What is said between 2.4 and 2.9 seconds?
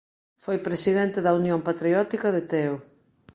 Teo.